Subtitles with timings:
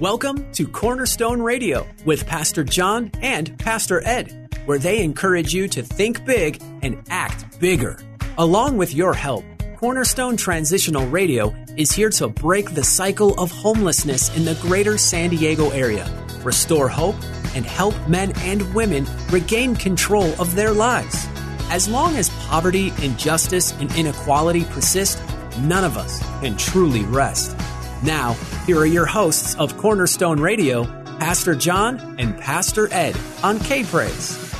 [0.00, 5.82] Welcome to Cornerstone Radio with Pastor John and Pastor Ed, where they encourage you to
[5.82, 7.98] think big and act bigger.
[8.38, 9.44] Along with your help,
[9.76, 15.28] Cornerstone Transitional Radio is here to break the cycle of homelessness in the greater San
[15.28, 16.10] Diego area,
[16.42, 17.16] restore hope,
[17.54, 21.28] and help men and women regain control of their lives.
[21.68, 25.22] As long as poverty, injustice, and inequality persist,
[25.58, 27.54] none of us can truly rest.
[28.02, 28.32] Now,
[28.64, 30.84] here are your hosts of Cornerstone Radio,
[31.18, 34.54] Pastor John and Pastor Ed on K Praise.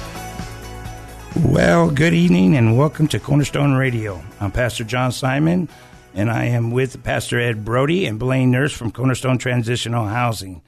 [1.47, 4.23] Well, good evening and welcome to Cornerstone Radio.
[4.41, 5.71] I'm Pastor John Simon,
[6.15, 10.61] and I am with Pastor Ed Brody and Blaine Nurse from Cornerstone Transitional Housing.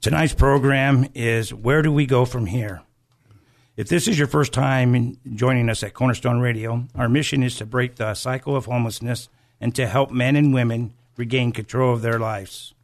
[0.00, 2.82] Tonight's program is Where Do We Go From Here?
[3.76, 7.66] If this is your first time joining us at Cornerstone Radio, our mission is to
[7.66, 9.28] break the cycle of homelessness
[9.60, 12.74] and to help men and women regain control of their lives.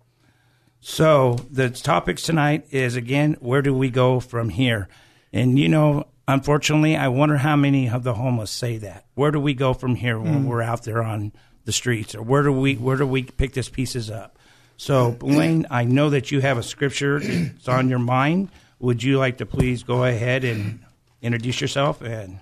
[0.80, 4.89] So, the topics tonight is again, where do we go from here?
[5.33, 9.06] And you know, unfortunately, I wonder how many of the homeless say that.
[9.14, 10.47] Where do we go from here when mm.
[10.47, 11.33] we're out there on
[11.64, 14.39] the streets, or where do we where do we pick these pieces up?
[14.77, 18.50] So, Blaine, I know that you have a scripture that's on your mind.
[18.80, 20.80] Would you like to please go ahead and
[21.22, 22.41] introduce yourself and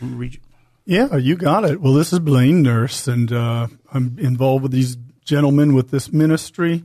[0.00, 0.40] read?
[0.86, 1.80] Yeah, you got it.
[1.80, 6.84] Well, this is Blaine Nurse, and uh, I'm involved with these gentlemen with this ministry.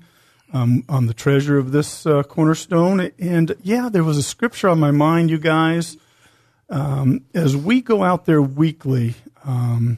[0.53, 3.11] Um, I'm the treasurer of this uh, cornerstone.
[3.20, 5.97] And yeah, there was a scripture on my mind, you guys.
[6.70, 9.97] Um, as we go out there weekly, um,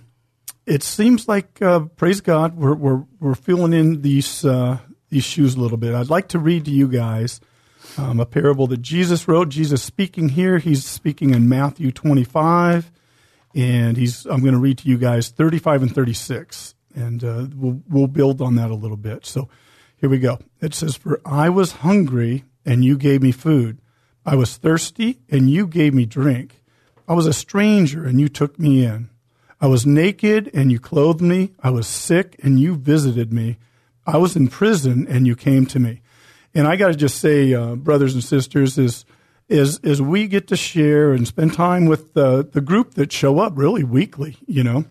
[0.65, 4.79] it seems like, uh, praise God, we're, we're, we're filling in these, uh,
[5.09, 5.93] these shoes a little bit.
[5.93, 7.39] I'd like to read to you guys
[7.99, 9.49] um, a parable that Jesus wrote.
[9.49, 12.91] Jesus speaking here, he's speaking in Matthew 25
[13.55, 17.81] and he's I'm going to read to you guys 35 and 36, and uh, we'll
[17.89, 19.25] we'll build on that a little bit.
[19.25, 19.49] So
[19.97, 20.39] here we go.
[20.61, 23.79] It says, "For I was hungry, and you gave me food.
[24.25, 26.61] I was thirsty, and you gave me drink.
[27.07, 29.09] I was a stranger, and you took me in.
[29.59, 31.51] I was naked, and you clothed me.
[31.61, 33.57] I was sick, and you visited me.
[34.05, 36.01] I was in prison, and you came to me."
[36.53, 39.05] And I got to just say, uh, brothers and sisters, is
[39.51, 43.39] is is we get to share and spend time with the the group that show
[43.39, 44.37] up really weekly.
[44.47, 44.85] You know,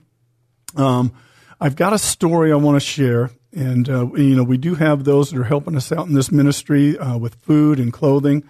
[0.77, 1.13] um,
[1.61, 5.05] I've got a story I want to share, and uh, you know we do have
[5.05, 8.45] those that are helping us out in this ministry uh, with food and clothing.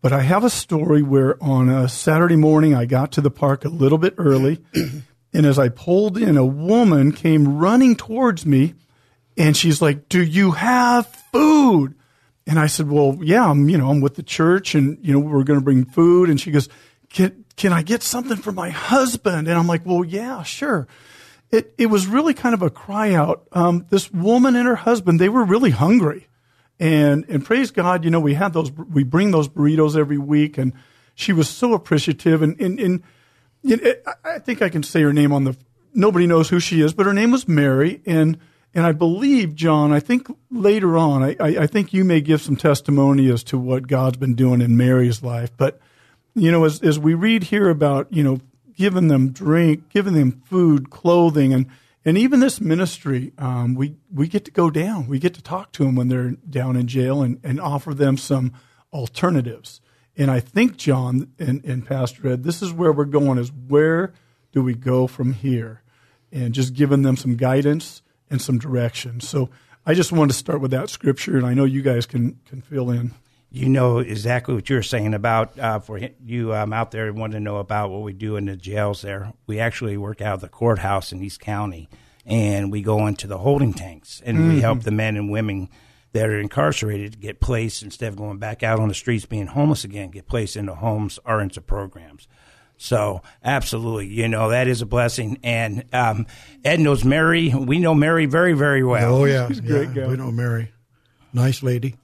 [0.00, 3.64] But I have a story where on a Saturday morning I got to the park
[3.64, 4.64] a little bit early,
[5.34, 8.74] and as I pulled in, a woman came running towards me,
[9.36, 11.96] and she's like, "Do you have food?"
[12.50, 15.20] And I said, well, yeah, I'm, you know, I'm with the church and, you know,
[15.20, 16.28] we're going to bring food.
[16.28, 16.68] And she goes,
[17.08, 19.46] can, can I get something for my husband?
[19.46, 20.88] And I'm like, well, yeah, sure.
[21.52, 23.46] It, it was really kind of a cry out.
[23.52, 26.26] Um, this woman and her husband, they were really hungry.
[26.80, 30.58] And, and praise God, you know, we had those, we bring those burritos every week
[30.58, 30.72] and
[31.14, 32.42] she was so appreciative.
[32.42, 33.04] And, and, and
[33.62, 33.92] know,
[34.24, 35.56] I think I can say her name on the,
[35.94, 38.02] nobody knows who she is, but her name was Mary.
[38.06, 38.40] And,
[38.74, 42.54] and I believe, John, I think later on, I, I, think you may give some
[42.56, 45.50] testimony as to what God's been doing in Mary's life.
[45.56, 45.80] But,
[46.36, 48.38] you know, as, as we read here about, you know,
[48.76, 51.66] giving them drink, giving them food, clothing, and,
[52.04, 55.08] and even this ministry, um, we, we get to go down.
[55.08, 58.16] We get to talk to them when they're down in jail and, and offer them
[58.16, 58.52] some
[58.92, 59.80] alternatives.
[60.16, 64.12] And I think, John and, and Pastor Ed, this is where we're going is where
[64.52, 65.82] do we go from here?
[66.30, 69.20] And just giving them some guidance and some direction.
[69.20, 69.50] So
[69.84, 72.62] I just wanted to start with that scripture, and I know you guys can can
[72.62, 73.12] fill in.
[73.52, 77.40] You know exactly what you're saying about uh, for you um, out there want to
[77.40, 79.02] know about what we do in the jails.
[79.02, 81.88] There, we actually work out of the courthouse in East County,
[82.24, 84.54] and we go into the holding tanks, and mm-hmm.
[84.54, 85.68] we help the men and women
[86.12, 89.84] that are incarcerated get placed instead of going back out on the streets being homeless
[89.84, 92.28] again, get placed into homes or into programs.
[92.82, 95.38] So absolutely, you know that is a blessing.
[95.42, 96.26] And um,
[96.64, 97.52] Ed knows Mary.
[97.54, 99.16] We know Mary very, very well.
[99.16, 100.72] Oh yeah, She's great yeah, We know Mary,
[101.34, 101.96] nice lady.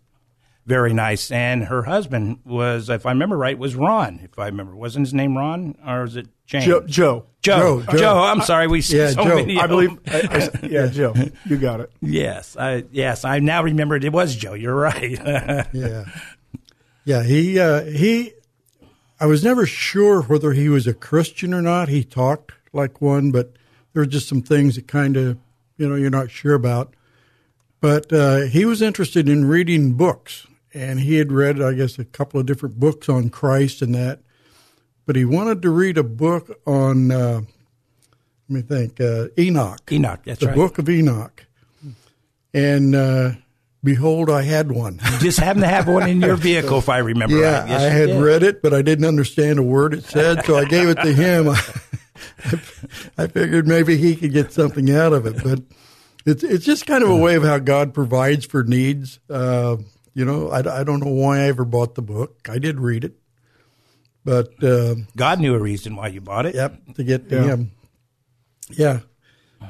[0.67, 1.31] Very nice.
[1.31, 4.21] And her husband was, if I remember right, was Ron.
[4.23, 6.67] If I remember, wasn't his name Ron or is it James?
[6.67, 6.81] Joe.
[6.81, 7.27] Joe.
[7.41, 7.83] Joe.
[7.83, 7.97] Joe.
[7.97, 8.19] Joe.
[8.19, 8.67] I'm sorry.
[8.67, 9.59] We yeah, so Joe.
[9.59, 9.99] I believe.
[10.09, 11.15] I, I, yeah, Joe.
[11.47, 11.91] You got it.
[12.03, 12.55] Yes.
[12.55, 13.25] I, yes.
[13.25, 14.53] I now remembered it was Joe.
[14.53, 15.13] You're right.
[15.73, 16.05] yeah.
[17.07, 17.23] Yeah.
[17.23, 18.33] He uh, he
[19.19, 21.89] I was never sure whether he was a Christian or not.
[21.89, 23.53] He talked like one, but
[23.93, 25.39] there were just some things that kind of,
[25.79, 26.95] you know, you're not sure about.
[27.81, 32.05] But uh, he was interested in reading books, and he had read, I guess, a
[32.05, 34.21] couple of different books on Christ and that.
[35.07, 37.43] But he wanted to read a book on, uh,
[38.49, 39.81] let me think, uh, Enoch.
[39.91, 40.55] Enoch, that's the right.
[40.55, 41.47] The book of Enoch.
[42.53, 43.33] And uh,
[43.87, 45.01] behold, I had one.
[45.13, 47.69] You just happened to have one in your vehicle, if I remember yeah, right.
[47.71, 48.23] Yes, I had did.
[48.23, 51.13] read it, but I didn't understand a word it said, so I gave it to
[51.13, 51.49] him.
[53.19, 55.61] I figured maybe he could get something out of it, but
[56.27, 59.21] it's it's just kind of a way of how God provides for needs.
[59.31, 59.77] Uh,
[60.13, 62.49] you know, I, I don't know why I ever bought the book.
[62.51, 63.15] I did read it,
[64.25, 66.55] but uh, God knew a reason why you bought it.
[66.55, 67.71] yep, to get to Him.
[68.71, 69.01] Yeah.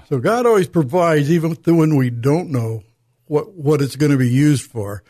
[0.08, 2.82] So God always provides, even when we don't know
[3.26, 5.02] what what it's going to be used for.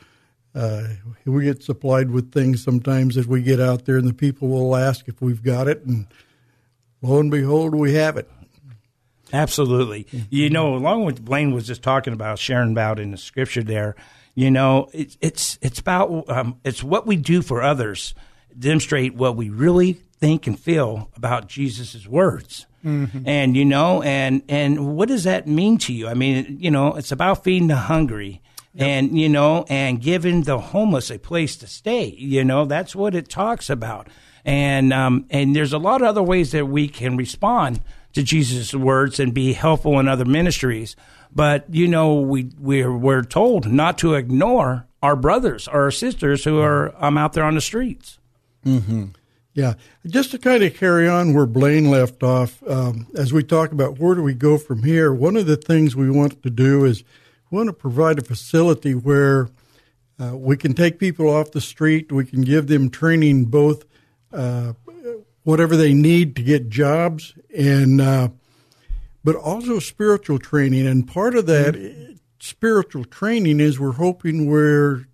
[0.54, 0.84] Uh,
[1.26, 4.74] we get supplied with things sometimes as we get out there, and the people will
[4.74, 6.06] ask if we've got it, and
[7.02, 8.30] lo and behold, we have it.
[9.32, 10.06] Absolutely.
[10.30, 13.96] You know, along with Blaine was just talking about sharing about in the scripture there,
[14.34, 18.14] you know, it's it's it's about um, it's what we do for others,
[18.56, 22.66] demonstrate what we really think and feel about Jesus' words.
[23.26, 26.06] And you know, and and what does that mean to you?
[26.08, 28.42] I mean, you know, it's about feeding the hungry.
[28.78, 33.14] And you know, and giving the homeless a place to stay, you know, that's what
[33.14, 34.08] it talks about.
[34.44, 37.80] And um, and there's a lot of other ways that we can respond
[38.12, 40.94] to Jesus' words and be helpful in other ministries.
[41.32, 46.44] But you know, we we're we're told not to ignore our brothers or our sisters
[46.44, 48.18] who are um, out there on the streets.
[49.56, 49.72] Yeah,
[50.06, 53.98] just to kind of carry on where Blaine left off, um, as we talk about
[53.98, 57.02] where do we go from here, one of the things we want to do is
[57.50, 59.48] we want to provide a facility where
[60.20, 63.86] uh, we can take people off the street, we can give them training both
[64.30, 64.74] uh,
[65.44, 68.28] whatever they need to get jobs and uh,
[69.24, 70.86] but also spiritual training.
[70.86, 75.06] And part of that spiritual training is we're hoping we're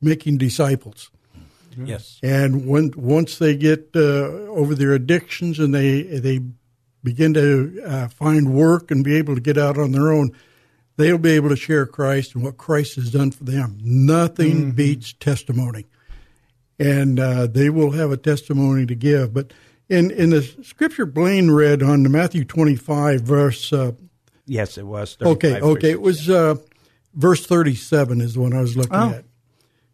[0.00, 1.10] making disciples.
[1.76, 2.18] Yes.
[2.22, 6.40] And when once they get uh, over their addictions and they they
[7.04, 10.30] begin to uh, find work and be able to get out on their own,
[10.96, 13.78] they'll be able to share Christ and what Christ has done for them.
[13.82, 15.86] Nothing beats testimony,
[16.78, 19.32] and uh, they will have a testimony to give.
[19.34, 19.52] But
[19.88, 23.72] in in the scripture Blaine read on Matthew twenty five verse.
[23.72, 23.92] Uh,
[24.44, 25.16] Yes, it was.
[25.22, 25.90] Okay, 35, okay.
[25.92, 26.56] It was uh,
[27.14, 29.10] verse 37 is the one I was looking Oh.
[29.10, 29.24] at.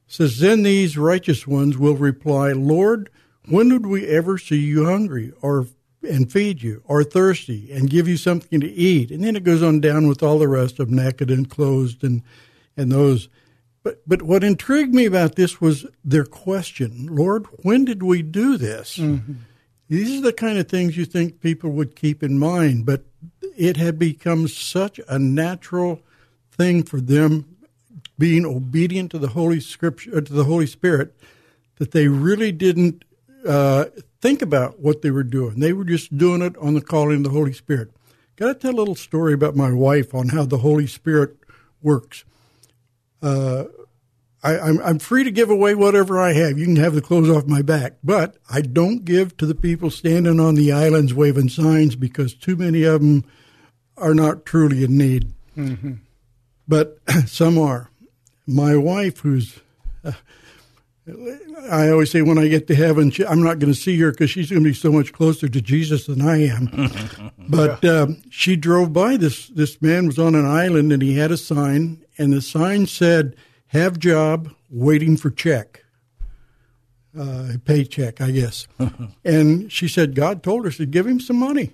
[0.09, 3.11] Says, Then these righteous ones will reply, Lord,
[3.47, 5.67] when did we ever see you hungry or
[6.03, 9.11] and feed you or thirsty and give you something to eat?
[9.11, 12.23] And then it goes on down with all the rest of naked and closed and
[12.77, 13.29] and those.
[13.83, 18.57] But but what intrigued me about this was their question, Lord, when did we do
[18.57, 18.97] this?
[18.97, 19.35] Mm-hmm.
[19.91, 23.05] These are the kind of things you think people would keep in mind, but
[23.57, 26.01] it had become such a natural
[26.51, 27.58] thing for them
[28.19, 31.15] being obedient to the Holy Scripture, uh, to the Holy Spirit,
[31.76, 33.05] that they really didn't
[33.47, 33.87] uh,
[34.20, 35.61] think about what they were doing.
[35.61, 37.91] They were just doing it on the calling of the Holy Spirit.
[38.37, 41.37] Got to tell a little story about my wife on how the Holy Spirit
[41.82, 42.25] works.
[43.23, 43.65] Uh,
[44.43, 46.59] I, I'm, I'm free to give away whatever I have.
[46.59, 49.91] You can have the clothes off my back, but I don't give to the people
[49.91, 53.25] standing on the islands waving signs because too many of them
[53.97, 55.32] are not truly in need.
[56.69, 57.88] But some are.
[58.49, 59.61] My wife, who's
[60.03, 60.12] uh,
[61.71, 64.11] I always say when I get to heaven, she, I'm not going to see her
[64.11, 67.33] because she's going to be so much closer to Jesus than I am.
[67.49, 69.49] but um, she drove by this.
[69.49, 73.37] This man was on an island and he had a sign, and the sign said,
[73.69, 75.85] "Have job, waiting for check."
[77.19, 78.67] Uh, paycheck, I guess.
[79.25, 81.73] and she said God told her to give him some money.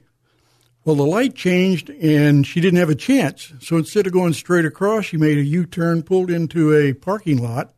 [0.85, 3.55] Well, the light changed and she didn't have a chance.
[3.61, 7.43] So instead of going straight across, she made a U turn, pulled into a parking
[7.43, 7.73] lot,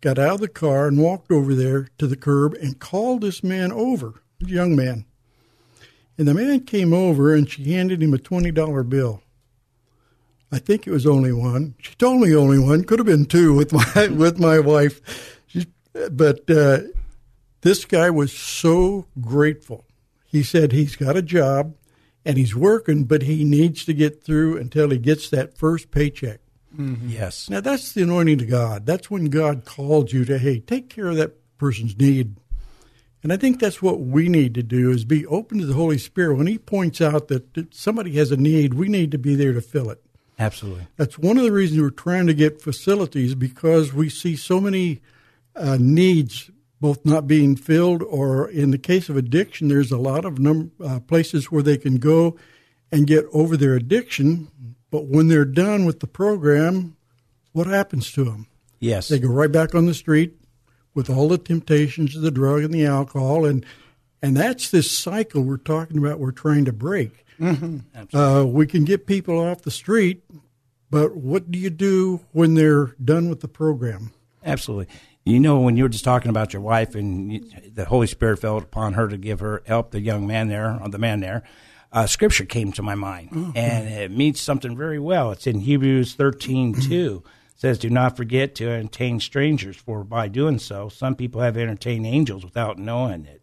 [0.00, 3.44] got out of the car, and walked over there to the curb and called this
[3.44, 5.04] man over, a young man.
[6.18, 9.22] And the man came over and she handed him a $20 bill.
[10.50, 11.74] I think it was only one.
[11.78, 12.84] She told me only one.
[12.84, 15.40] Could have been two with my with my wife.
[15.46, 15.66] She's,
[16.12, 16.82] but uh,
[17.62, 19.84] this guy was so grateful.
[20.26, 21.74] He said he's got a job
[22.24, 26.40] and he's working, but he needs to get through until he gets that first paycheck.
[26.76, 27.48] Yes.
[27.48, 28.86] Now that's the anointing of God.
[28.86, 32.36] That's when God called you to, hey, take care of that person's need.
[33.22, 35.98] And I think that's what we need to do is be open to the Holy
[35.98, 36.36] Spirit.
[36.36, 39.52] When he points out that that somebody has a need, we need to be there
[39.52, 40.02] to fill it.
[40.38, 40.88] Absolutely.
[40.96, 45.00] That's one of the reasons we're trying to get facilities because we see so many
[45.54, 46.50] uh, needs
[46.84, 50.70] both not being filled, or in the case of addiction, there's a lot of num-
[50.84, 52.36] uh, places where they can go
[52.92, 54.48] and get over their addiction.
[54.90, 56.94] But when they're done with the program,
[57.52, 58.48] what happens to them?
[58.80, 59.08] Yes.
[59.08, 60.34] They go right back on the street
[60.92, 63.64] with all the temptations of the drug and the alcohol, and
[64.20, 66.20] and that's this cycle we're talking about.
[66.20, 67.24] We're trying to break.
[68.12, 70.22] Uh, we can get people off the street,
[70.90, 74.12] but what do you do when they're done with the program?
[74.44, 74.94] Absolutely.
[75.24, 77.40] You know, when you were just talking about your wife and you,
[77.72, 80.88] the Holy Spirit fell upon her to give her help, the young man there, or
[80.90, 81.42] the man there,
[81.92, 85.30] uh, scripture came to my mind, oh, and it means something very well.
[85.30, 87.22] It's in Hebrews thirteen two.
[87.54, 91.56] It says, "Do not forget to entertain strangers, for by doing so, some people have
[91.56, 93.42] entertained angels without knowing it."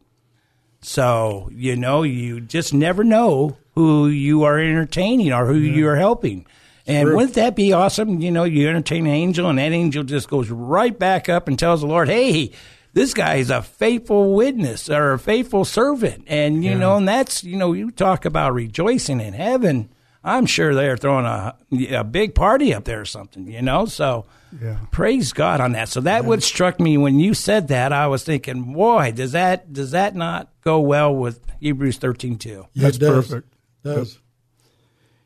[0.81, 5.75] So you know, you just never know who you are entertaining or who yeah.
[5.75, 6.45] you are helping.
[6.87, 7.15] And True.
[7.15, 8.21] wouldn't that be awesome?
[8.21, 11.57] You know, you entertain an angel, and that angel just goes right back up and
[11.57, 12.51] tells the Lord, "Hey,
[12.93, 16.25] this guy is a faithful witness or a faithful servant.
[16.27, 16.77] And, you yeah.
[16.77, 19.89] know, and that's, you know, you talk about rejoicing in heaven.
[20.23, 21.55] I'm sure they're throwing a,
[21.91, 23.85] a big party up there or something, you know?
[23.85, 24.25] So
[24.61, 24.77] yeah.
[24.91, 25.89] praise God on that.
[25.89, 26.27] So that yeah.
[26.27, 30.15] what struck me when you said that, I was thinking, boy, does that, does that
[30.15, 32.67] not go well with Hebrews 13 too?
[32.73, 33.53] Yeah, that's perfect.
[33.83, 34.19] It does.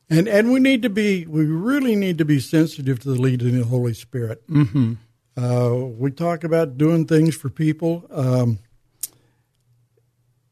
[0.10, 3.50] And, and we need to be, we really need to be sensitive to the leading
[3.50, 4.48] of the Holy Spirit.
[4.48, 4.94] Mm-hmm.
[5.38, 8.60] Uh, we talk about doing things for people, um,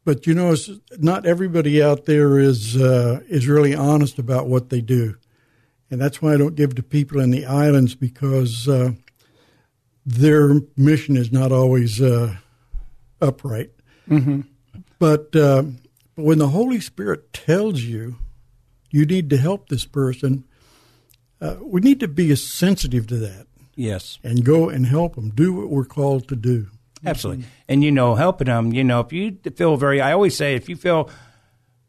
[0.04, 0.54] but you know,
[0.98, 5.16] not everybody out there is uh, is really honest about what they do,
[5.90, 8.92] and that's why I don't give to people in the islands because uh,
[10.04, 12.36] their mission is not always uh,
[13.22, 13.70] upright.
[14.08, 14.42] Mm-hmm.
[14.98, 15.62] But, uh,
[16.14, 18.16] but when the Holy Spirit tells you
[18.94, 20.44] you need to help this person,
[21.40, 23.46] uh, we need to be sensitive to that.
[23.74, 24.20] Yes.
[24.22, 26.68] And go and help them do what we're called to do.
[27.04, 27.44] Absolutely.
[27.68, 30.68] And, you know, helping them, you know, if you feel very, I always say, if
[30.68, 31.10] you feel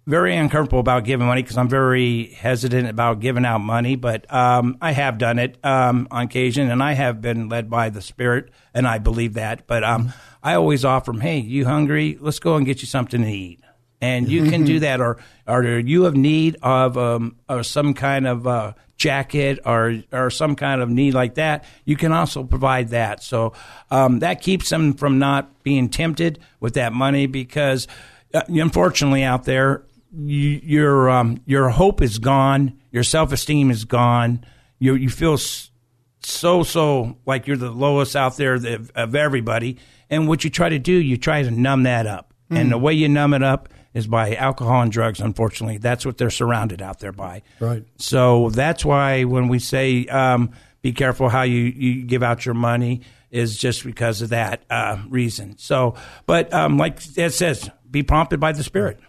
[0.08, 4.78] very uncomfortable about giving money, because I'm very hesitant about giving out money, but um,
[4.82, 8.50] I have done it um, on occasion and I have been led by the Spirit,
[8.74, 9.68] and I believe that.
[9.68, 10.12] But um.
[10.46, 12.20] I always offer them, hey, you hungry?
[12.22, 13.62] Let's go and get you something to eat.
[14.06, 18.28] And you can do that, or, or you have need of um, or some kind
[18.28, 22.90] of uh, jacket or or some kind of need like that, you can also provide
[22.90, 23.24] that.
[23.24, 23.54] So
[23.92, 27.88] um, that keeps them from not being tempted with that money because
[28.34, 29.84] uh, unfortunately out there
[30.18, 34.46] you, your um, your hope is gone, your self esteem is gone.
[34.80, 39.78] You you feel so so like you're the lowest out there of everybody.
[40.10, 42.34] And what you try to do, you try to numb that up.
[42.52, 42.60] Mm.
[42.60, 45.20] And the way you numb it up is by alcohol and drugs.
[45.20, 47.42] Unfortunately, that's what they're surrounded out there by.
[47.60, 47.84] Right.
[47.98, 50.52] So that's why when we say um,
[50.84, 54.98] be careful how you, you give out your money is just because of that uh,
[55.10, 55.58] reason.
[55.58, 55.96] So,
[56.28, 59.00] but um, like it says, be prompted by the Spirit.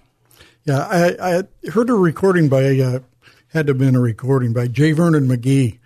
[0.64, 3.00] Yeah, I, I heard a recording by uh,
[3.48, 4.92] had to have been a recording by J.
[4.92, 5.78] Vernon McGee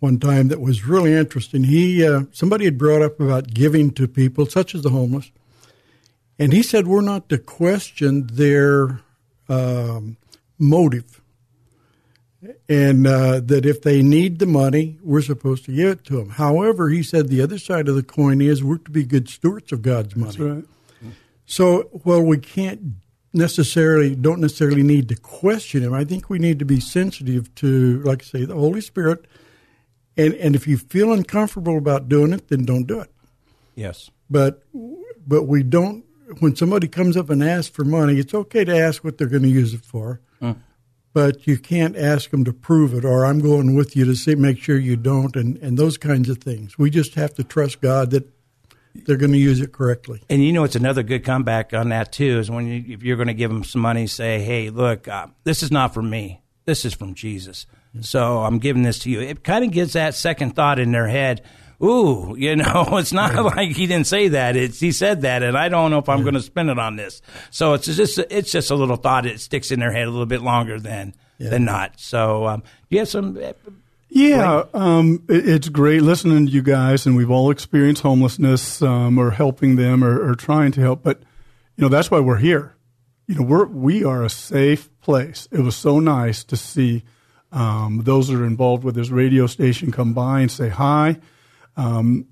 [0.00, 1.64] one time that was really interesting.
[1.64, 5.30] He uh, somebody had brought up about giving to people such as the homeless
[6.38, 9.00] and he said we're not to question their
[9.48, 10.16] um,
[10.58, 11.20] motive.
[12.68, 16.30] And uh, that if they need the money, we're supposed to give it to them.
[16.30, 19.72] However, he said the other side of the coin is we're to be good stewards
[19.72, 20.38] of God's money.
[20.38, 20.64] Right.
[21.46, 22.80] So, well, we can't
[23.32, 25.94] necessarily, don't necessarily need to question him.
[25.94, 29.26] I think we need to be sensitive to, like I say, the Holy Spirit.
[30.16, 33.10] And, and if you feel uncomfortable about doing it, then don't do it.
[33.74, 34.10] Yes.
[34.30, 34.62] But,
[35.26, 36.05] but we don't
[36.38, 39.42] when somebody comes up and asks for money, it's okay to ask what they're going
[39.42, 40.56] to use it for, mm.
[41.12, 44.34] but you can't ask them to prove it or I'm going with you to see,
[44.34, 46.78] make sure you don't, and, and those kinds of things.
[46.78, 48.28] We just have to trust God that
[49.04, 50.22] they're going to use it correctly.
[50.28, 52.38] And you know, it's another good comeback on that too.
[52.38, 55.26] Is when you, if you're going to give them some money, say, "Hey, look, uh,
[55.44, 56.40] this is not from me.
[56.64, 57.66] This is from Jesus.
[58.00, 61.08] So I'm giving this to you." It kind of gives that second thought in their
[61.08, 61.42] head
[61.82, 64.56] ooh, you know, it's not like he didn't say that.
[64.56, 66.24] It's he said that, and I don't know if I'm yeah.
[66.24, 67.22] going to spend it on this.
[67.50, 69.26] So it's just it's just a little thought.
[69.26, 71.50] It sticks in their head a little bit longer than yeah.
[71.50, 71.98] than not.
[72.00, 73.36] So um, you have some.
[73.36, 73.52] Uh,
[74.08, 79.18] yeah, um, it, it's great listening to you guys, and we've all experienced homelessness um,
[79.18, 81.02] or helping them or, or trying to help.
[81.02, 81.20] But
[81.76, 82.76] you know that's why we're here.
[83.26, 85.48] You know, we're we are a safe place.
[85.50, 87.02] It was so nice to see
[87.52, 91.18] um, those that are involved with this radio station come by and say hi.
[91.76, 92.26] Um,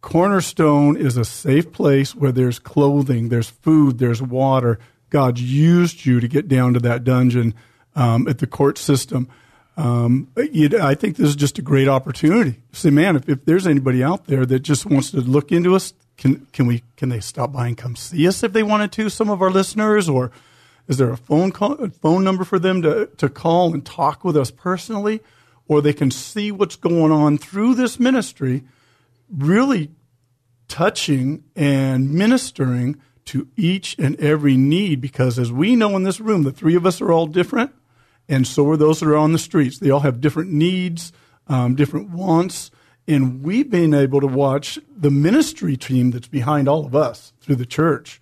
[0.00, 4.78] Cornerstone is a safe place where there's clothing, there's food, there's water.
[5.10, 7.54] God used you to get down to that dungeon
[7.96, 9.28] um, at the court system.
[9.76, 12.60] Um, I think this is just a great opportunity.
[12.72, 15.94] Say, man, if, if, there's anybody out there that just wants to look into us,
[16.16, 19.08] can can we can they stop by and come see us if they wanted to?
[19.08, 20.32] Some of our listeners, or
[20.88, 24.24] is there a phone call, a phone number for them to to call and talk
[24.24, 25.20] with us personally,
[25.68, 28.64] or they can see what's going on through this ministry
[29.30, 29.90] really
[30.68, 36.42] touching and ministering to each and every need because as we know in this room
[36.42, 37.74] the three of us are all different
[38.28, 41.12] and so are those that are on the streets they all have different needs
[41.48, 42.70] um, different wants.
[43.06, 47.56] And we've been able to watch the ministry team that's behind all of us through
[47.56, 48.20] the church.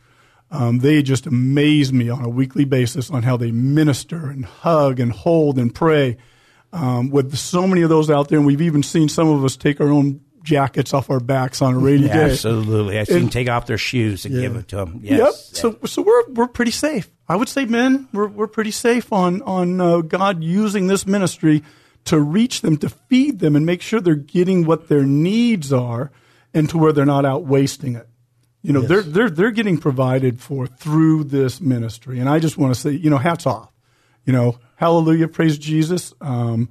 [0.50, 5.00] Um, they just amaze me on a weekly basis on how they minister and hug
[5.00, 6.16] and hold and pray.
[6.72, 9.56] Um, with so many of those out there, and we've even seen some of us
[9.56, 12.30] take our own jackets off our backs on a rainy day.
[12.30, 14.40] Absolutely, I've seen them take off their shoes and Yeah.
[14.42, 15.00] give it to them.
[15.02, 15.18] Yes.
[15.18, 15.34] Yep.
[15.34, 17.10] So so we're we're pretty safe.
[17.28, 21.62] I would say, men, we're we're pretty safe on on uh, God using this ministry
[22.06, 26.12] to reach them, to feed them, and make sure they're getting what their needs are,
[26.54, 28.08] and to where they're not out wasting it.
[28.62, 32.72] You know, they're they're they're getting provided for through this ministry, and I just want
[32.74, 33.70] to say, you know, hats off.
[34.24, 36.14] You know, hallelujah, praise Jesus.
[36.20, 36.68] Um,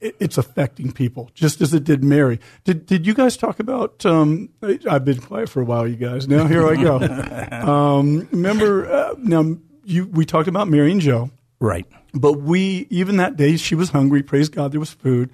[0.00, 2.40] it's affecting people just as it did Mary.
[2.64, 4.04] Did did you guys talk about?
[4.06, 6.26] Um, I've been quiet for a while, you guys.
[6.26, 6.98] Now here I go.
[7.52, 11.30] um, remember uh, now you we talked about Mary and Joe,
[11.60, 11.86] right.
[12.14, 14.22] but we even that day she was hungry.
[14.22, 15.30] Praise God, there was food.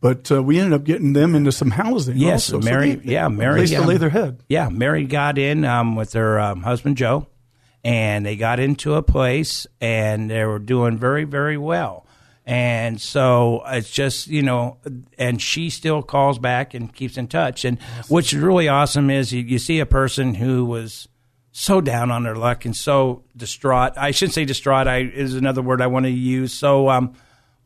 [0.00, 2.18] But uh, we ended up getting them into some housing.
[2.18, 2.60] Yes, also.
[2.60, 3.80] So Mary- they- yeah, Mary, place yeah.
[3.80, 4.42] to lay their head.
[4.50, 7.26] Yeah, Mary got in um, with her um, husband Joe,
[7.82, 12.03] and they got into a place, and they were doing very, very well.
[12.46, 14.76] And so it's just you know,
[15.16, 17.64] and she still calls back and keeps in touch.
[17.64, 21.08] And what's really awesome is you, you see a person who was
[21.52, 23.96] so down on their luck and so distraught.
[23.96, 24.88] I shouldn't say distraught.
[24.88, 26.52] I is another word I want to use.
[26.52, 27.14] So um,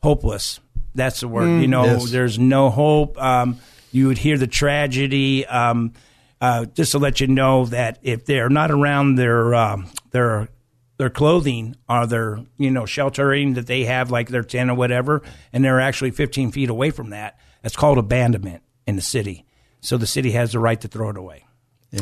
[0.02, 0.61] hopeless.
[0.94, 1.61] That's the word.
[1.61, 2.11] you know, yes.
[2.11, 3.20] there's no hope.
[3.23, 3.58] Um,
[3.92, 5.47] you would hear the tragedy.
[5.47, 5.92] Um,
[6.40, 10.49] uh, just to let you know that if they're not around their um, their
[10.99, 15.23] their clothing or their you know sheltering that they have, like their tent or whatever,
[15.52, 19.47] and they're actually 15 feet away from that, that's called abandonment in the city.
[19.81, 21.45] So the city has the right to throw it away.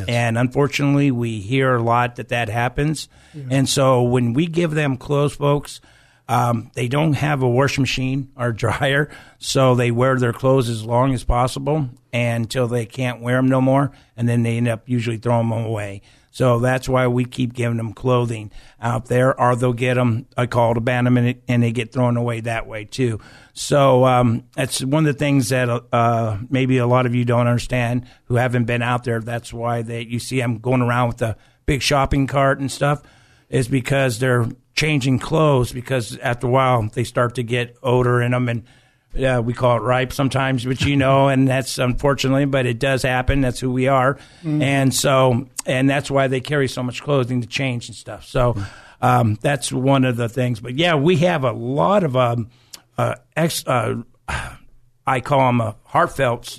[0.09, 3.09] And unfortunately, we hear a lot that that happens.
[3.51, 5.81] And so when we give them clothes, folks,
[6.29, 10.85] um, they don't have a washing machine or dryer, so they wear their clothes as
[10.85, 14.89] long as possible until they can't wear them no more, and then they end up
[14.89, 16.03] usually throwing them away.
[16.37, 20.47] So that's why we keep giving them clothing out there, or they'll get them a
[20.47, 23.21] called abandonment, and they get thrown away that way too.
[23.55, 27.47] So um, that's one of the things that uh, maybe a lot of you don't
[27.47, 29.23] understand who haven't been out there.
[29.23, 33.03] That's why they you see them going around with a big shopping cart and stuff
[33.49, 38.33] is because they're changing clothes because after a while they start to get odor in
[38.33, 38.63] them and
[39.17, 43.03] yeah, we call it ripe sometimes, but you know, and that's unfortunately, but it does
[43.03, 43.41] happen.
[43.41, 47.47] That's who we are, and so, and that's why they carry so much clothing to
[47.47, 48.25] change and stuff.
[48.25, 48.57] So,
[49.01, 50.61] um, that's one of the things.
[50.61, 52.51] But yeah, we have a lot of um,
[52.99, 53.67] uh, ex.
[53.67, 54.03] Uh,
[55.07, 56.59] I call them uh, heartfelt.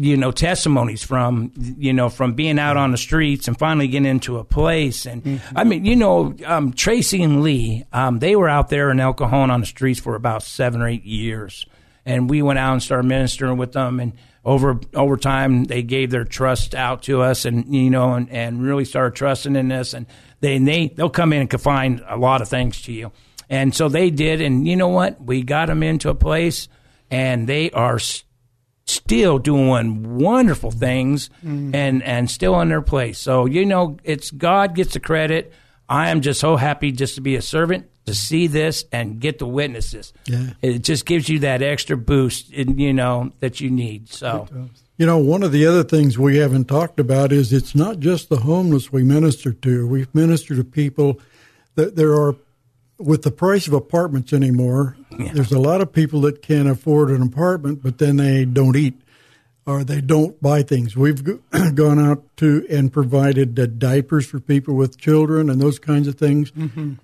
[0.00, 4.06] You know testimonies from you know from being out on the streets and finally getting
[4.06, 5.06] into a place.
[5.06, 9.00] And i mean you know um, tracy and lee um, they were out there in
[9.00, 11.66] el cajon on the streets for about seven or eight years.
[12.06, 13.98] And we went out and started ministering with them.
[13.98, 14.12] And
[14.44, 18.62] over over time they gave their trust out to us and you know and, and
[18.62, 19.94] really started trusting in us.
[19.94, 20.06] And
[20.40, 23.10] they and they they'll come in and confide a lot of things to you.
[23.50, 24.40] And so they did.
[24.40, 25.20] And you know what?
[25.20, 26.68] We got them into a place
[27.10, 27.98] and they are
[28.88, 31.74] still doing wonderful things mm.
[31.74, 33.18] and and still in their place.
[33.18, 35.52] So you know, it's God gets the credit.
[35.88, 39.38] I am just so happy just to be a servant to see this and get
[39.38, 40.12] to witness this.
[40.26, 40.50] Yeah.
[40.62, 44.08] It just gives you that extra boost, in, you know, that you need.
[44.08, 44.48] So
[44.98, 48.28] You know, one of the other things we haven't talked about is it's not just
[48.28, 49.86] the homeless we minister to.
[49.86, 51.20] We minister to people
[51.76, 52.34] that there are,
[52.98, 57.22] with the price of apartments anymore, there's a lot of people that can't afford an
[57.22, 59.00] apartment, but then they don't eat
[59.66, 60.96] or they don't buy things.
[60.96, 61.22] We've
[61.74, 66.14] gone out to and provided uh, diapers for people with children and those kinds of
[66.14, 66.50] things.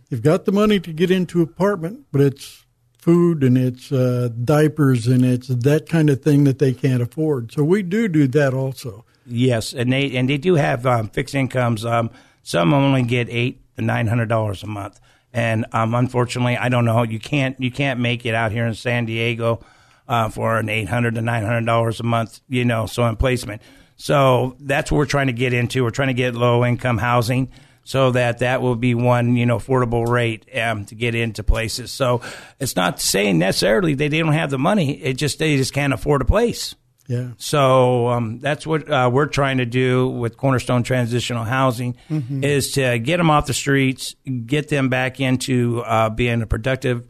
[0.08, 2.64] You've got the money to get into an apartment, but it's
[2.96, 7.52] food and it's uh, diapers and it's that kind of thing that they can't afford.
[7.52, 9.04] So we do do that also.
[9.26, 11.84] yes, and they and they do have um, fixed incomes.
[11.84, 12.10] Um,
[12.42, 15.00] some only get eight to nine hundred dollars a month,
[15.34, 17.02] and um, unfortunately, I don't know.
[17.02, 19.64] You can't you can't make it out here in San Diego
[20.08, 22.40] uh, for an eight hundred to nine hundred dollars a month.
[22.48, 23.60] You know, so in placement.
[23.96, 25.82] So that's what we're trying to get into.
[25.82, 27.50] We're trying to get low income housing
[27.82, 31.90] so that that will be one you know affordable rate um, to get into places.
[31.90, 32.22] So
[32.60, 35.02] it's not saying necessarily they, they don't have the money.
[35.02, 36.76] It just they just can't afford a place.
[37.06, 37.30] Yeah.
[37.36, 41.96] So um, that's what uh, we're trying to do with Cornerstone Transitional Housing
[42.42, 44.14] is to get them off the streets,
[44.46, 47.06] get them back into uh, being a productive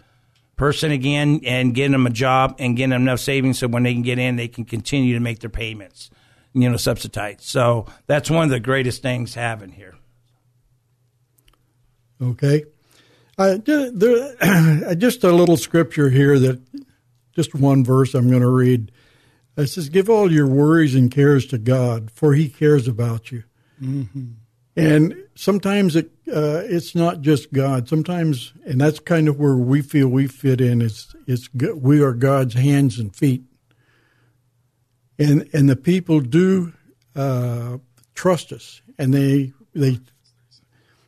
[0.57, 3.93] person again, and getting them a job and getting them enough savings so when they
[3.93, 6.11] can get in, they can continue to make their payments,
[6.55, 7.43] you know, subsidized.
[7.43, 9.95] So that's one of the greatest things having here.
[12.21, 12.65] Okay.
[13.37, 16.61] Uh, there, just a little scripture here that
[17.35, 18.93] just one verse I'm going to read.
[19.57, 23.45] It says, "Give all your worries and cares to God, for He cares about you."
[23.83, 24.25] Mm-hmm.
[24.77, 27.88] And sometimes it uh, it's not just God.
[27.88, 30.83] Sometimes, and that's kind of where we feel we fit in.
[30.83, 33.45] It's it's we are God's hands and feet,
[35.19, 36.73] and and the people do
[37.14, 37.79] uh,
[38.14, 40.01] trust us, and they they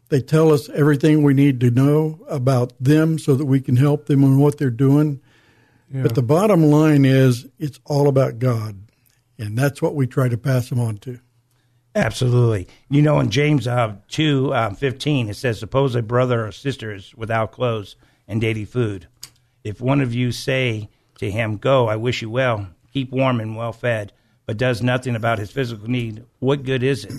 [0.09, 4.07] they tell us everything we need to know about them so that we can help
[4.07, 5.21] them on what they're doing.
[5.93, 6.03] Yeah.
[6.03, 8.79] But the bottom line is it's all about God.
[9.39, 11.21] And that's what we try to pass them on to.
[11.95, 12.69] Absolutely.
[12.91, 16.93] You know, in James uh, 2 uh, 15, it says, Suppose a brother or sister
[16.93, 17.97] is without clothes
[18.29, 19.09] and daily food.
[19.65, 23.57] If one of you say to him, Go, I wish you well, keep warm and
[23.57, 24.13] well fed,
[24.45, 27.15] but does nothing about his physical need, what good is it?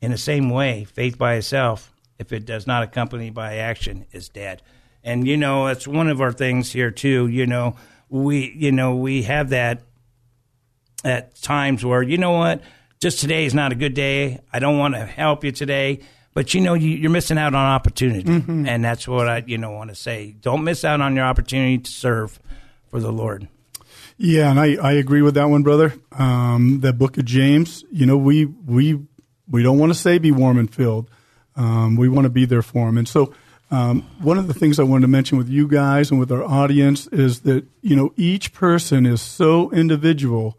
[0.00, 4.28] In the same way, faith by itself, if it does not accompany by action, is
[4.28, 4.62] dead.
[5.06, 7.28] And you know, that's one of our things here too.
[7.28, 7.76] You know,
[8.08, 9.82] we you know we have that
[11.04, 12.60] at times where you know what,
[13.00, 14.40] just today is not a good day.
[14.52, 16.00] I don't want to help you today,
[16.34, 18.66] but you know you, are missing out on opportunity, mm-hmm.
[18.66, 20.34] and that's what I you know want to say.
[20.40, 22.40] Don't miss out on your opportunity to serve
[22.90, 23.46] for the Lord.
[24.18, 25.94] Yeah, and I, I agree with that one, brother.
[26.10, 28.98] Um, that book of James, you know, we we
[29.48, 31.08] we don't want to say be warm and filled.
[31.54, 33.32] Um, we want to be there for them, and so
[33.70, 36.44] um, one of the things I wanted to mention with you guys and with our
[36.44, 40.58] audience is that you know each person is so individual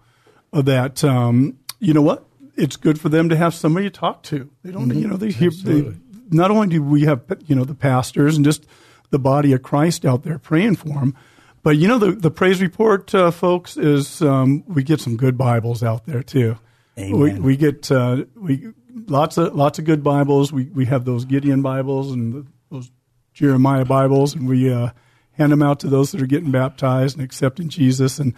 [0.51, 2.25] that um, you know what
[2.57, 4.49] it's good for them to have somebody to talk to.
[4.63, 4.99] They don't, mm-hmm.
[4.99, 5.93] you know, they, hear, they
[6.29, 8.65] not only do we have you know the pastors and just
[9.09, 11.15] the body of Christ out there praying for them,
[11.63, 15.37] but you know the the praise report, uh, folks, is um, we get some good
[15.37, 16.57] Bibles out there too.
[16.97, 17.19] Amen.
[17.19, 18.73] We, we get uh, we
[19.07, 20.51] lots of lots of good Bibles.
[20.51, 22.91] We we have those Gideon Bibles and the, those
[23.37, 24.89] Jeremiah Bibles, and we uh,
[25.33, 28.17] hand them out to those that are getting baptized and accepting Jesus.
[28.17, 28.33] And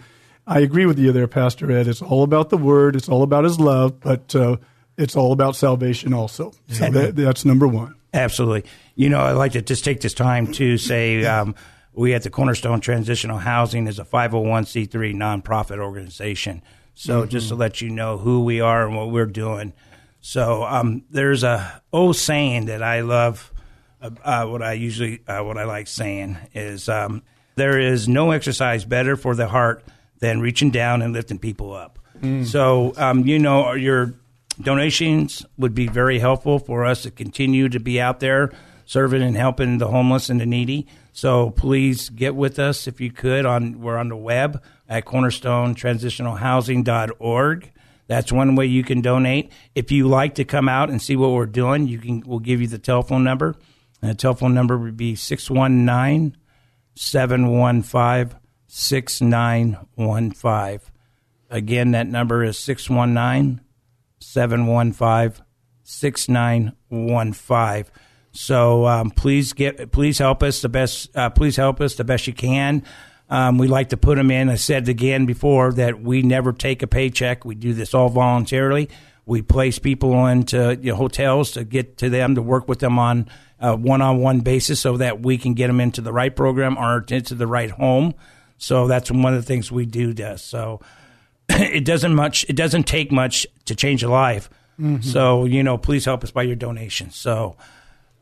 [0.46, 1.88] I agree with you there, Pastor Ed.
[1.88, 2.96] It's all about the Word.
[2.96, 4.58] It's all about His love, but uh,
[4.98, 6.52] it's all about salvation also.
[6.68, 7.94] So that, that's number one.
[8.12, 8.70] Absolutely.
[8.94, 11.54] You know, I'd like to just take this time to say um,
[11.94, 16.60] we at the Cornerstone Transitional Housing is a 501c3 nonprofit organization.
[16.92, 17.30] So mm-hmm.
[17.30, 19.72] just to let you know who we are and what we're doing.
[20.20, 23.50] So um, there's a old saying that I love
[24.00, 27.22] uh, uh, what I usually uh, what I like saying is um,
[27.56, 29.84] there is no exercise better for the heart
[30.20, 31.98] than reaching down and lifting people up.
[32.20, 32.46] Mm.
[32.46, 34.14] So um, you know your
[34.60, 38.52] donations would be very helpful for us to continue to be out there
[38.84, 40.86] serving and helping the homeless and the needy.
[41.12, 47.72] So please get with us if you could on we're on the web at cornerstonetransitionalhousing.org.
[48.08, 49.52] That's one way you can donate.
[49.76, 52.60] If you like to come out and see what we're doing, you can we'll give
[52.60, 53.54] you the telephone number
[54.02, 56.36] and the telephone number would be 619
[56.94, 60.80] 715 6915.
[61.50, 63.60] Again, that number is 619
[64.20, 65.44] 715
[65.82, 67.92] 6915.
[68.32, 71.14] So um, please get, please help us the best.
[71.16, 72.84] Uh, please help us the best you can.
[73.28, 74.48] Um, we like to put them in.
[74.48, 77.44] I said again before that we never take a paycheck.
[77.44, 78.88] We do this all voluntarily.
[79.26, 82.98] We place people into you know, hotels to get to them to work with them
[82.98, 83.28] on
[83.60, 87.34] a one-on-one basis so that we can get them into the right program or into
[87.34, 88.14] the right home.
[88.58, 90.12] So that's one of the things we do.
[90.14, 90.80] To, so
[91.48, 92.44] it doesn't much.
[92.48, 94.50] It doesn't take much to change a life.
[94.80, 95.02] Mm-hmm.
[95.02, 97.16] So you know, please help us by your donations.
[97.16, 97.56] So,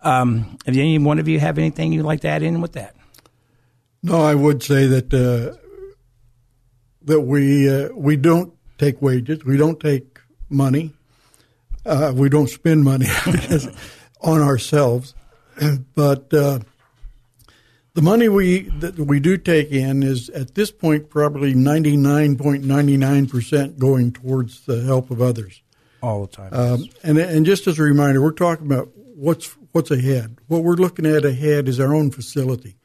[0.02, 2.94] um, if any one of you have anything you'd like to add in with that?
[4.02, 5.56] No, I would say that uh,
[7.02, 9.44] that we uh, we don't take wages.
[9.44, 10.17] We don't take
[10.48, 10.92] money.
[11.84, 13.06] Uh, we don't spend money
[14.20, 15.14] on ourselves.
[15.94, 16.60] but uh,
[17.94, 22.36] the money we that we do take in is at this point probably ninety nine
[22.36, 25.62] point ninety nine percent going towards the help of others.
[26.00, 26.52] All the time.
[26.52, 30.38] Um, and and just as a reminder, we're talking about what's what's ahead.
[30.46, 32.76] What we're looking at ahead is our own facility,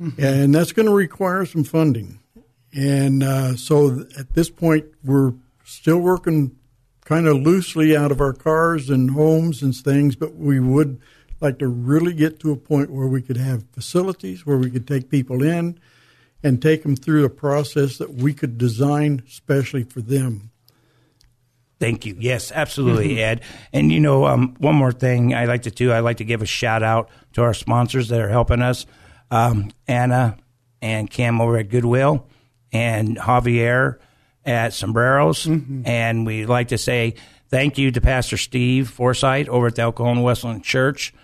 [0.00, 0.22] mm-hmm.
[0.22, 2.20] and that's going to require some funding.
[2.72, 6.56] And uh, so at this point, we're still working
[7.04, 11.00] kind of loosely out of our cars and homes and things, but we would
[11.40, 14.88] like to really get to a point where we could have facilities where we could
[14.88, 15.78] take people in
[16.42, 20.50] and take them through a process that we could design specially for them.
[21.80, 22.16] Thank you.
[22.18, 23.18] Yes, absolutely, mm-hmm.
[23.18, 23.40] Ed.
[23.72, 25.92] And you know, um, one more thing I like to do.
[25.92, 28.86] I like to give a shout out to our sponsors that are helping us,
[29.30, 30.36] um, Anna
[30.80, 32.26] and Cam over at Goodwill,
[32.72, 33.98] and Javier
[34.46, 35.82] at Sombreros, mm-hmm.
[35.86, 37.14] and we like to say
[37.48, 41.14] thank you to Pastor Steve Forsyth over at the El Cajon Wesleyan Church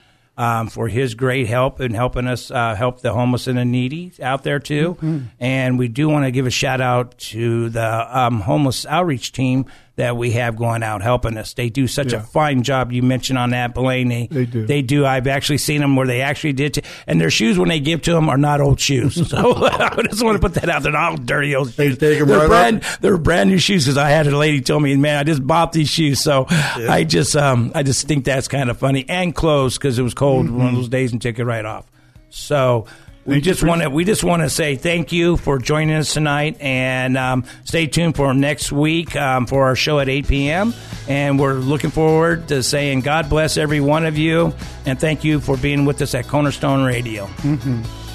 [0.40, 4.12] um, for his great help in helping us uh, help the homeless and the needy
[4.22, 4.94] out there too.
[4.94, 5.18] Mm-hmm.
[5.38, 9.66] And we do want to give a shout out to the um, homeless outreach team
[10.00, 11.52] that we have going out helping us.
[11.52, 12.20] They do such yeah.
[12.20, 12.90] a fine job.
[12.90, 14.08] You mentioned on that, Blaine.
[14.08, 14.66] They, they, do.
[14.66, 15.04] They do.
[15.04, 16.74] I've actually seen them where they actually did.
[16.74, 19.20] T- and their shoes, when they give to them, are not old shoes.
[19.30, 20.82] So I just want to put that out.
[20.82, 21.76] They're not dirty old shoes.
[21.76, 23.00] They take them they're right brand, up.
[23.00, 25.72] They're brand new shoes because I had a lady tell me, man, I just bought
[25.72, 26.20] these shoes.
[26.20, 26.90] So yeah.
[26.90, 29.04] I just, um, I just think that's kind of funny.
[29.08, 30.58] And clothes because it was cold mm-hmm.
[30.58, 31.86] one of those days and took it right off.
[32.30, 32.86] So
[33.31, 36.57] we just want to we just want to say thank you for joining us tonight,
[36.61, 40.75] and um, stay tuned for next week um, for our show at 8 p.m.
[41.09, 44.55] And we're looking forward to saying God bless every one of you,
[44.87, 47.27] and thank you for being with us at Cornerstone Radio.
[47.27, 48.10] Mm-hmm.